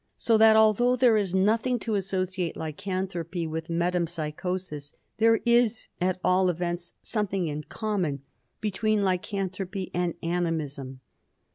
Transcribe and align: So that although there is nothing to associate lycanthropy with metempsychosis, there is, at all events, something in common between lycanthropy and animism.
So 0.17 0.35
that 0.39 0.55
although 0.55 0.95
there 0.95 1.15
is 1.15 1.35
nothing 1.35 1.77
to 1.81 1.93
associate 1.93 2.57
lycanthropy 2.57 3.45
with 3.45 3.67
metempsychosis, 3.69 4.93
there 5.17 5.41
is, 5.45 5.89
at 6.01 6.19
all 6.23 6.49
events, 6.49 6.95
something 7.03 7.45
in 7.45 7.65
common 7.65 8.23
between 8.61 9.03
lycanthropy 9.03 9.91
and 9.93 10.15
animism. 10.23 11.01